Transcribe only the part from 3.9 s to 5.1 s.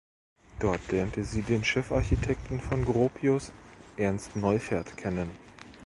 Ernst Neufert